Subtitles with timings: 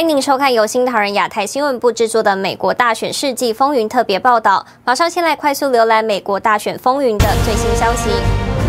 [0.00, 4.64] 欢迎您收看由新唐人亚太新闻部制作的《美国大选世纪风云》特别报道。
[4.82, 8.08] 马上先来快速浏览美国大选风云的最新消息。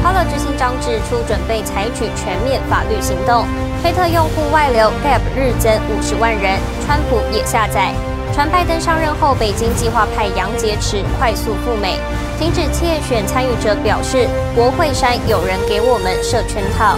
[0.03, 3.45] 好了，执行长指出准备采取全面法律行动。
[3.81, 7.93] 推特用户外流 Gap 日增五十万人，川普也下载。
[8.34, 11.98] 传拜登上任后，北京计划派杨洁篪快速赴美。
[12.38, 16.98] 停止窃选参与者表示，国会山有人给我们设圈套。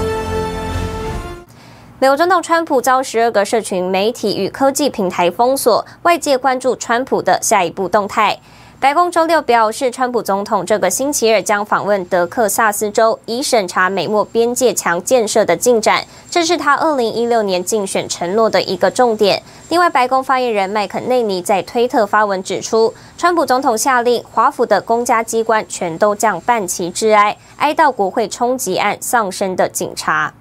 [2.04, 8.38] 美国总统川普遭十二个社群媒体与科技平台封锁，外界关注川普的下一步动态。
[8.78, 16.04] 白宫周六表示，川普总统这个星期二将访问德克萨斯州，以审查美墨边界墙建设的进展。
[16.30, 19.42] 这是他二零一六年竞选承诺的一个重点。
[19.70, 30.34] 另外，白宫发言人麦肯内尼在推特发文指出，川普总统下令华府的公家机关全都将办旗致哀，哀悼国会冲击案丧生的警察。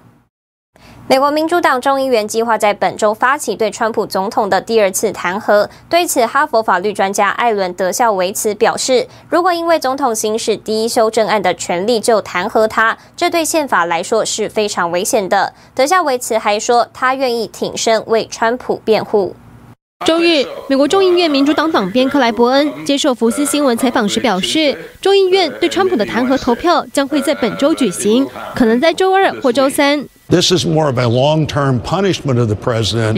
[1.05, 5.67] 美国民主党众议员计划在本周发起对川普总统的第二次弹劾。
[5.89, 19.35] 对此，哈佛法律专家艾伦·德孝维茨表示：“如果因为总统行使第一修正案的权利就弹劾他，这对宪法来说是非常危险的。”德孝维茨还说，他愿意挺身为川普辩护。
[20.05, 30.05] 周日，美国众议院民主党党鞭克莱伯恩接受福斯新闻采访时表示，众议院对川普的弹劾投票将会在本周举行，可能在周二或周三。
[30.32, 33.16] This is more of a long-term punishment of the president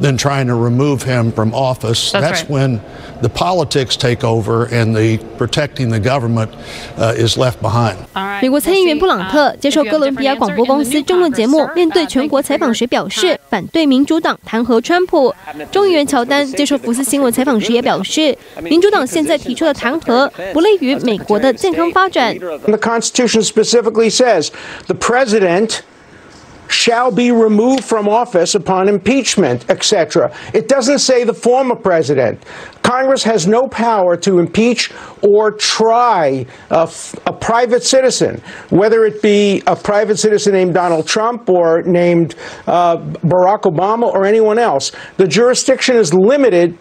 [0.00, 2.12] than trying to remove him from office.
[2.12, 2.78] That's when
[3.20, 6.50] the politics take over and the protecting the government
[7.18, 7.96] is left behind.
[8.40, 15.34] 美国参议员布朗特接受哥伦比亚广播公司政论节目，面对全国采访时表示，反对民主党弹劾川普。
[15.72, 22.38] 众议员乔丹接受福斯新闻采访时也表示，民主党现在提出的弹劾不利于美国的健康发展。
[22.38, 24.50] The Constitution specifically says
[24.86, 25.80] the president
[26.68, 30.32] shall be removed from office upon impeachment, etc.
[30.52, 32.42] It doesn't say the former president.
[32.82, 34.90] Congress has no power to impeach
[35.22, 36.90] or try a,
[37.26, 38.40] a, private citizen,
[38.70, 42.34] whether it be a private citizen named Donald Trump or named
[42.66, 44.90] uh, Barack Obama or anyone else.
[45.16, 46.76] The jurisdiction is limited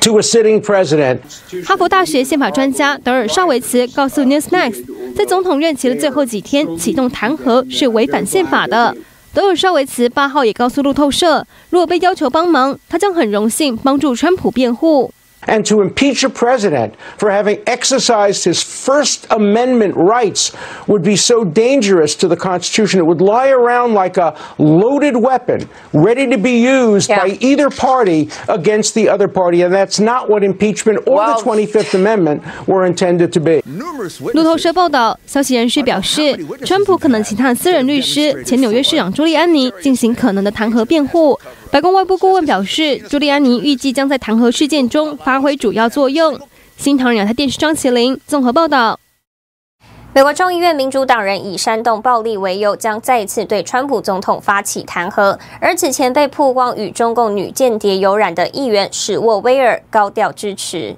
[0.00, 1.20] to a sitting president.
[1.64, 4.84] 哈佛大学宪法专家德尔绍维茨告诉 Newsmax，
[5.14, 8.96] 在总统任期的最后几天启动弹劾是违反宪法的。
[9.33, 15.11] 德尔绍维茨八号也告诉路透社，如果被要求帮忙，他将很荣幸帮助川普辩护。
[15.46, 20.52] And to impeach a president for having exercised his First Amendment rights
[20.88, 23.00] would be so dangerous to the Constitution.
[23.00, 27.20] It would lie around like a loaded weapon, ready to be used yeah.
[27.20, 29.62] by either party against the other party.
[29.62, 33.62] And that's not what impeachment or the 25th Amendment were intended to be.
[34.34, 41.38] 路透社报道，消息人士表示，川普可能请他的私人律师前纽约市长朱利安尼进行可能的弹劾辩护。
[41.70, 46.39] 白宫外部顾问表示，朱利安尼预计将在弹劾事件中发 发挥主要作用。
[46.77, 48.99] 新唐人亚太电视张麒麟综合报道。
[50.13, 55.39] 美国众议院民主党人以煽动暴力为由，将再次对川普总统发起弹劾。
[55.59, 60.95] 而此前被曝光与中共女间谍有染的议员史沃威尔高调支持。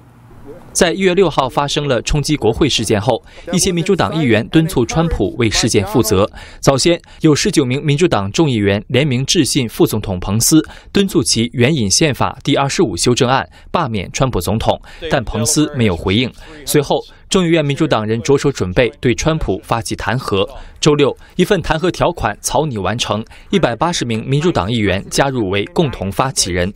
[0.76, 6.30] 在一月六号发生了冲击国会事件后，一些民主党议员敦促川普为事件负责。
[6.60, 14.78] 早先有十九名民主党众议员联名致信副总统彭斯，敦促其援引宪法第二十五修正案罢免川普总统，
[15.10, 16.30] 但彭斯没有回应。
[16.66, 20.48] 随后，众议院民主党人着手准备对川普发起弹劾。
[20.78, 26.72] 周六，一份弹劾条款草拟完成，一百八十名民主党议员加入为共同发起人。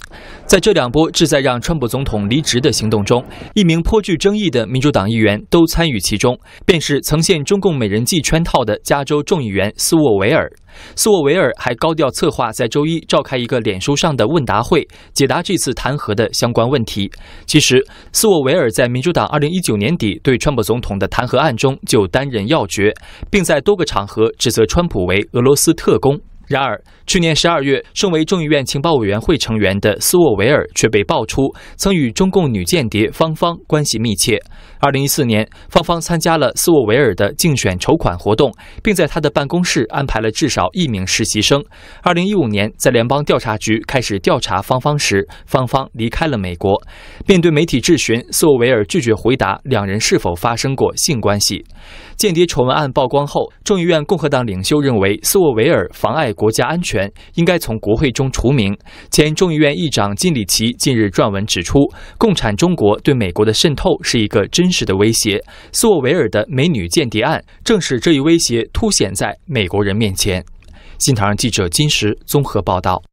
[0.47, 3.25] 在这两波旨在让川普总统离职的行动中，
[3.55, 10.50] 一名颇具争议的民主党议员都参与其中，便是曾陷中共美人计圈套的加州众议员斯沃维尔。
[10.97, 17.11] 斯沃维尔还高调策划在周一召开一个脸书上的问答会，解答这次弹劾的相关问题。
[17.47, 22.93] 其实，斯沃维尔在民主党2019年底对川普总统的弹劾案中就担任要角，
[23.31, 26.21] 并在多个场合指责川普为俄罗斯特工。
[26.51, 34.37] 然而，去年十二月，身为众议院情报委员会成员的斯沃维尔却被爆出曾与中共女间谍芳芳关系密切。
[34.81, 38.53] 二零一四年，芳芳参加了斯沃维尔的竞选筹款活动，
[38.83, 41.63] 并在他的办公室安排了至少一名实习生。
[42.03, 46.83] 二零一五年，在联邦调查局开始调查芳芳时，芳芳离开了美国。
[47.29, 51.65] 面对媒体质询，斯沃维尔拒绝回答两人是否发生过性关系。
[52.17, 58.75] 间谍丑闻案曝光后，众议院共和党领袖认为斯沃维尔妨碍国家安全，应该从国会中除名。
[59.10, 61.78] 前众议院议长金里奇近日撰文指出，
[62.16, 65.39] 共产中国对美国的渗透是一个真实的威胁。
[65.71, 70.42] 斯沃维尔的美女间谍案正是这一威胁凸显在美国人面前。
[70.98, 73.09] 新唐人记者金石综合报道。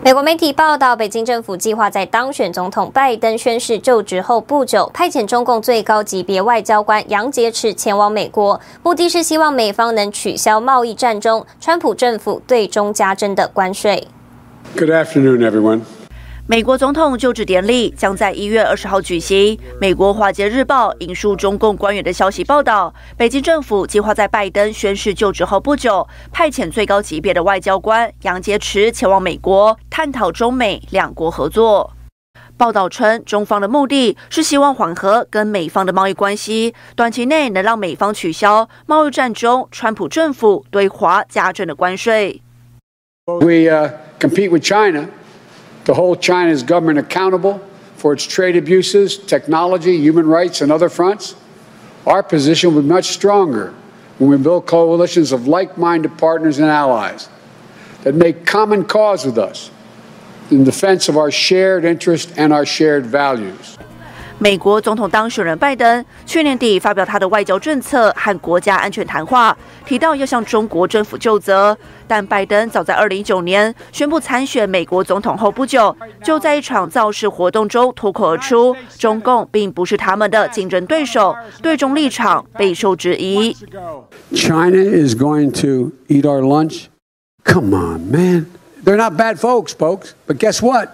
[0.00, 14.08] 美国媒体报道，北京政府计划在当选总统拜登宣誓就职后不久，派遣中共最高级别外交官杨洁篪前往美国，目的是希望美方能取消贸易战中川普政府对中加征的关税。
[14.76, 15.82] Good afternoon, everyone.
[16.48, 19.56] 美国总统就职典礼将在一月二十号举行。
[19.80, 31.92] 美国《华尔街日报》引述中共官员的消息报道，北京政府计划在拜登宣誓就职后不久，派遣最高级别的外交官杨洁篪前往美国，探讨中美两国合作。
[32.56, 42.42] 报道称，中方的目的是希望缓和跟美方的贸易关系，短期内能让美方取消贸易战中川普政府对华加征的关税。
[43.26, 43.70] We
[44.18, 45.06] compete with China.
[45.86, 51.34] To hold China's government accountable for its trade abuses, technology, human rights, and other fronts,
[52.06, 53.74] our position will be much stronger
[54.18, 57.28] when we build coalitions of like minded partners and allies
[58.02, 59.70] that make common cause with us
[60.50, 63.78] in defense of our shared interests and our shared values.
[64.42, 69.56] 美国总统当选人拜登去年底发表他的外交政策和国家安全谈话，
[69.86, 71.78] 提到要向中国政府究责。
[72.08, 83.56] 但拜登早在二零一九年宣布参选美国总统后不久，就在一场造势活动中脱口而出，中共并不是他们的竞争对手，对中立场备受质疑。
[84.34, 86.86] China is going to eat our lunch.
[87.44, 88.46] Come on, man.
[88.84, 90.10] They're not bad folks, folks.
[90.26, 90.88] But guess what?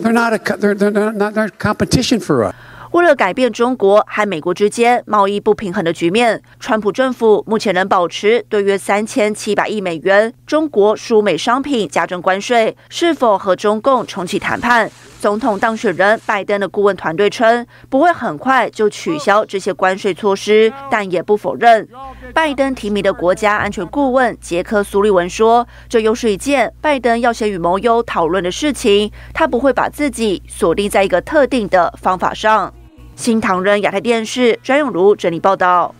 [0.00, 2.54] They're not a they're they're not they're competition for us.
[2.90, 12.76] 为了改变中国和美国之间贸易不平衡的局面，川普政府目前仍保持对约三千七百亿美元中国输美商品加征关税。
[12.88, 14.88] 是否和中共重启谈判？
[15.24, 21.88] 总统当选人拜登的顾问团队称不会很快就取消这些关税措施，但也不否认。
[22.34, 32.74] 拜登提名的国家安全顾问杰克·苏利文说：“这又是一件拜登要先与盟友讨论的事情，他不会把自己锁定在一个特定的方法上。”
[33.16, 35.94] 新唐人亚太电视专永如整理报道。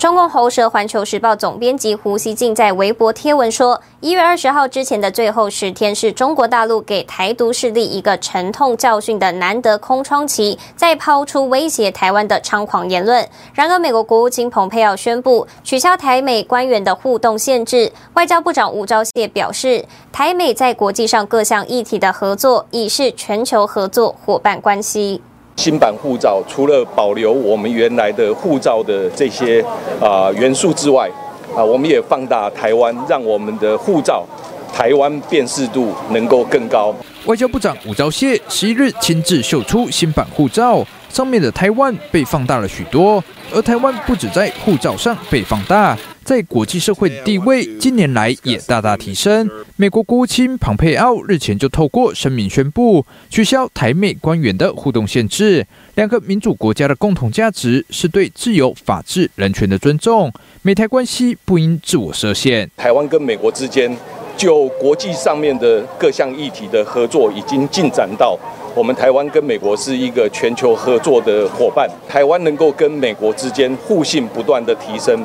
[0.00, 17.92] 中共喉舌《环球时报》总编辑胡锡进在微博贴文说：“一月二十号之前的最后十天是中国大陆给台独势力一个沉痛教训的难得空窗期，再抛出威胁台湾的猖狂言论。”然而，美国国务卿蓬佩奥宣布取消台美官员的互动限制。
[18.14, 25.20] 外交部长吴钊燮表示，台美在国际上各项议题的合作已是全球合作伙伴关系。
[25.60, 29.62] 新版护照除了保留我们原来的护照的这些
[30.00, 31.06] 啊元素之外，
[31.54, 34.24] 啊，我们也放大台湾，让我们的护照
[34.72, 36.94] 台湾辨识度能够更高。
[37.26, 43.22] 外交部长吴钊燮十一日亲自秀出新版护照，上面的台湾被放大了许多，
[43.52, 45.98] 而台湾不止在护照上被放大。
[46.22, 49.50] 在国际社会的地位，近年来也大大提升。
[49.74, 55.66] 美国国务卿庞佩奥日前就透过声明宣布，取消台美官员的互动限制。
[55.96, 62.70] 两个民主国家的共同价值是对自由、法治、人权的尊重，美台关系不应自我设限。
[62.76, 63.96] 台湾跟美国之间
[64.36, 68.38] 就国际上面的各项议题的合作，已经进展到
[68.74, 71.88] 我们台湾跟美国是一个全球合作的伙伴。
[72.08, 75.24] 台湾能够跟美国之间互信不断的提升。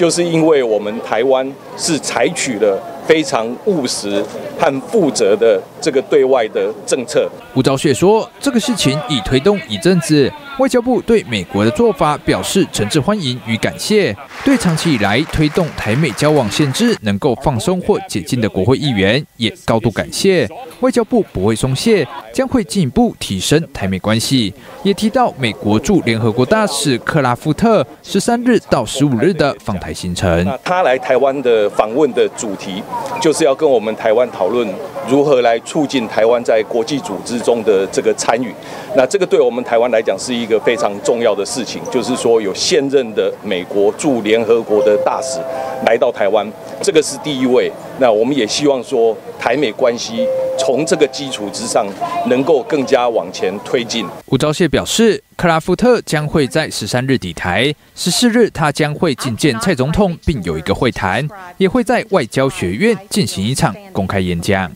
[0.00, 4.24] 就是因为我们台湾是采取了非常务实
[4.56, 7.28] 和负责的这个对外的政策。
[7.56, 14.16] 吴钊燮说：“这个事情已推动一阵子，外交部对美国的做法表示诚挚欢迎与感谢。
[14.44, 20.48] 对长期以来推动台美交往限制能够放松或解禁的国会议员也高度感谢。
[20.78, 24.54] 外交部不会松懈，将会进一步提升台美关系。
[24.84, 30.46] 也提到美国驻联合国大使克拉夫特十三日到十五日的访台行程。
[30.62, 32.80] 他来台湾的访问的主题。”
[33.20, 34.66] 就是要跟我们台湾讨论
[35.08, 38.54] 如何来促进台湾在国际组织中的这个参与。
[38.96, 45.38] 那这个对我们台湾来讲是一个非常重要的事情，就是说有现任的美国驻联合国的大使
[45.86, 46.50] 来到台湾，
[46.82, 47.70] 这个是第一位。
[48.00, 50.26] 那我们也希望说台美关系
[50.58, 51.86] 从这个基础之上
[52.28, 54.06] 能够更加往前推进。
[54.26, 61.28] 吴钊燮表示，克拉夫特将会在十三日抵台，十四日他将会觐见蔡总统，并有一个会谈，
[61.58, 64.72] 也会在外交学院进行一场公开演讲。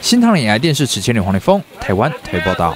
[0.00, 2.74] 新唐人亚电视持千里黄立峰，台湾台报道。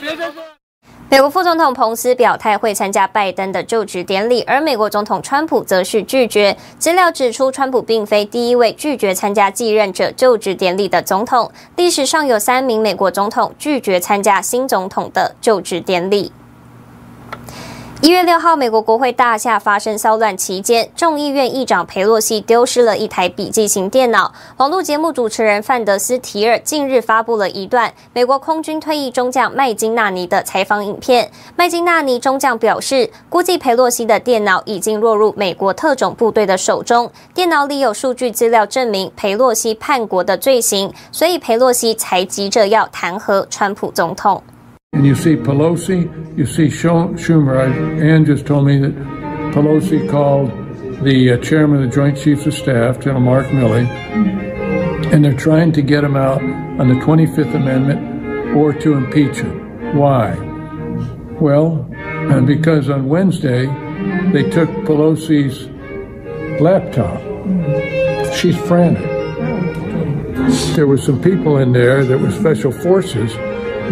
[1.13, 6.57] 美国副总统彭斯表态会参加拜登的就职典礼，而美国总统川普则是拒绝。
[6.79, 16.33] 资料指出，川普并非第一位拒绝参加继任者就职典礼的总统，历史上有三名美国总统拒绝参加新总统的就职典礼。
[18.03, 24.35] 一月六号，美国国会大厦发生骚乱期间，众议院议长佩洛西丢失了一台笔记型电脑。
[24.57, 31.31] 网络节目主持人范德斯提尔近日发布了一段美国空军退役中将麦金纳尼的采访影片。
[31.55, 44.43] 麦金纳尼中将表示，估计佩洛西的电脑已经落入美国特种部队的手中，电脑里有数据资料证明佩洛西叛国的罪行，所以佩洛西才急着要弹劾川普总统。
[44.91, 48.03] And you see Pelosi, you see Schumer.
[48.03, 48.95] Ann just told me that
[49.55, 50.51] Pelosi called
[51.05, 53.87] the uh, chairman of the Joint Chiefs of Staff, General Mark Milley,
[55.13, 59.97] and they're trying to get him out on the 25th Amendment or to impeach him.
[59.97, 60.35] Why?
[61.41, 61.89] Well,
[62.47, 63.67] because on Wednesday
[64.33, 65.69] they took Pelosi's
[66.61, 67.21] laptop.
[68.35, 69.11] She's frantic.
[70.77, 73.37] There were some people in there that were special forces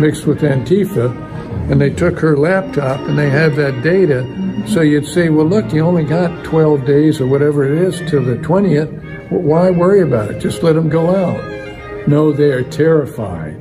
[0.01, 1.30] mixed with Antifa,
[1.71, 4.27] and they took her laptop and they have that data.
[4.67, 8.25] So you'd say, well, look, you only got 12 days or whatever it is till
[8.25, 9.31] the 20th.
[9.31, 10.41] Well, why worry about it?
[10.41, 12.09] Just let them go out.
[12.09, 13.61] No, they are terrified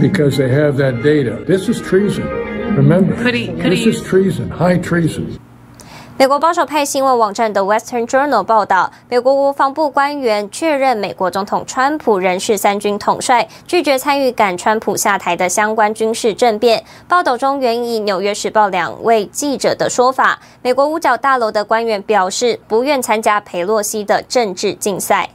[0.00, 1.44] because they have that data.
[1.46, 2.26] This is treason.
[2.76, 3.90] Remember, could he, could this he...
[3.90, 5.38] is treason, high treason.
[6.22, 16.84] 美国保守派新闻网站的 Western Journal 报道，美国国防部官员确认，美国总统川普仍是三军统帅，拒绝参与赶川普下台的相关军事政变。
[17.08, 25.28] 报道中援引《纽约时报》两位记者的说法，美国五角大楼的官员表示，不愿参加佩洛西的政治竞赛。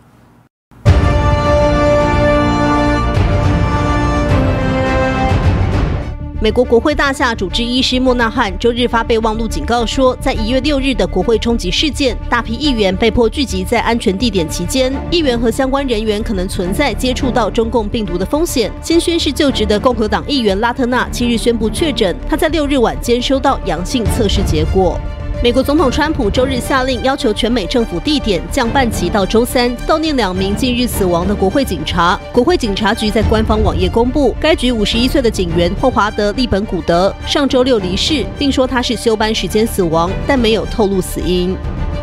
[6.39, 18.71] 美国国会大厦主治医师莫纳汉周日发备忘录警告说，在一月六日的国会冲击事件，大批议员被迫聚集在安全地点期间，议员和相关人员可能存在接触到中共病毒的风险。
[18.83, 24.99] 先宣誓就职的共和党议员拉特纳七日宣布确诊，他在六日晚间收到阳性测试结果。
[25.43, 32.19] 美国总统川普周日下令，要求全美政府地点降半旗到周三，悼念两名近日死亡的国会警察。
[32.33, 41.55] 国会警察局在官方网页公布，该局五十一岁的警员霍华德·利本古德上周六离世，并说他是休班时间死亡，但没有透露死因。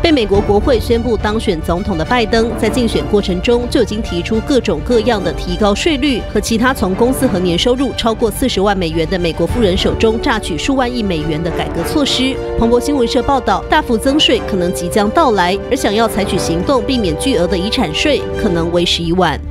[0.05, 12.35] 被美国国会宣布当选总统的拜登，在竞选过程中就已经提出各种各样的提高税率和其他从公司和年收入超过四十万美元的美国富人手中榨取数万亿美元的改革措施。
[12.59, 19.41] 彭博新闻社报道，大幅增税可能即将到来，而想要采取行动避免巨额的遗产税，可能为时已晚。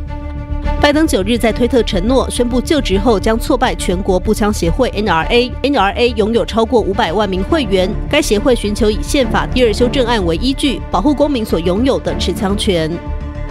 [0.85, 5.51] 拜登九日在推特承诺，宣布就职后将挫败全国步枪协会 NRA。
[5.63, 7.91] NRA 拥有超过五百万名会员。
[8.11, 12.95] 该协会寻求以宪法第二修正案为依据，保护公民所拥有的持枪权。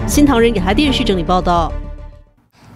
[0.05, 1.73] 新唐人亚太电视整理报道。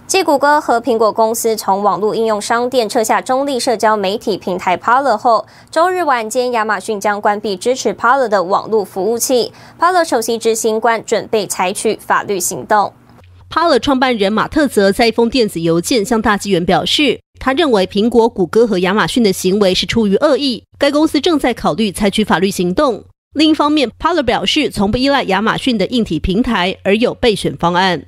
[0.07, 9.53] 继谷歌和苹果公司从网络应用商店撤下中立社交媒体平台 Parler 后，周日晚间，亚马逊将关闭支持 Parler 的网络服务器。
[9.79, 12.91] Parler 首席执行官准备采取法律行动。
[13.49, 23.05] Parler 创办人马特泽在一封电子邮件向大纪元表示，他认为苹果、谷歌和亚马逊的行为是出于恶意，该公司正在考虑采取法律行动。
[23.33, 28.05] 另一方面，Parler 表示从不依赖亚马逊的硬体平台，而有备选方案。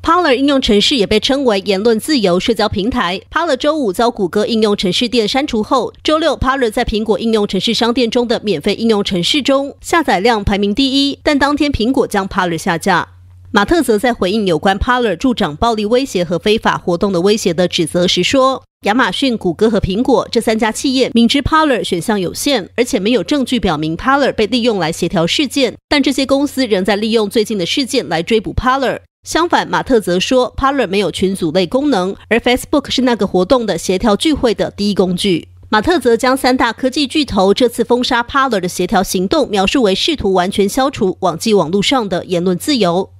[0.00, 3.20] Parler 应用程式也被称为言论自由社交平台。
[3.32, 13.17] Parler 周五遭谷歌应用程式店删除后，周六 Parler 在苹果应用程式商店中的免费应用程式中下载量排名第一，但当天苹果将 Parler 下架。
[13.50, 29.00] 马特则在回应有关 Parler 助长暴力威胁和非法活动的威胁的指责时说：“亚马逊、谷歌和苹果这三家企业明知 Parler 选项有限，而且没有证据表明 Parler 被利用来协调事件，但这些公司仍在利用最近的事件来追捕 Parler。
[29.26, 43.10] 相反，马特则说 Parler 没有群组类功能，而 Facebook 是那个活动的协调聚会的第一工具。”马特则将三大科技巨头这次封杀 Parler 的协调行动描述为试图完全消除网际网络上的言论自由。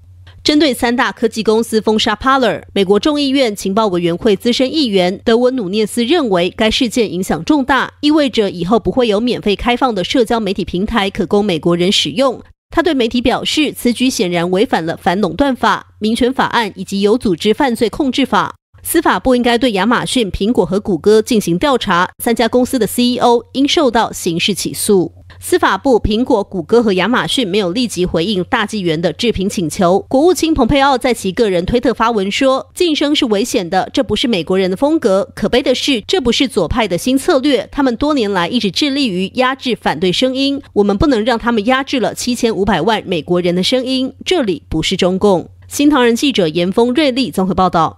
[0.48, 12.42] 针对三大科技公司封杀 Parler，美国众议院情报委员会资深议员德文努涅斯认为，该事件影响重大，意味着以后不会有免费开放的社交媒体平台可供美国人使用。
[12.70, 18.54] 他对媒体表示，此举显然违反了反垄断法、民权法案以及有组织犯罪控制法。
[18.90, 25.12] 司法部应该对亚马逊、苹果和谷歌进行调查，三家公司的 CEO 应受到刑事起诉。
[25.38, 30.06] 司法部、苹果、谷歌和亚马逊没有立即回应大纪元的置评请求。
[30.08, 35.30] 国务卿蓬佩奥在其个人推特发文说：“晋升是危险的，这不是美国人的风格。
[35.34, 37.68] 可悲的是，这不是左派的新策略。
[37.70, 44.14] 他们多年来一直致力于压制反对声音，我们不能让他们压制了七千五百万美国人的声音。
[44.24, 47.97] 这里不是中共。”新唐人记者严峰、瑞丽综合报道。